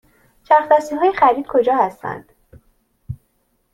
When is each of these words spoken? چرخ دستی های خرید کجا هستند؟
چرخ 0.43 0.67
دستی 0.71 0.95
های 0.95 1.13
خرید 1.13 1.45
کجا 1.49 1.75
هستند؟ 1.75 2.31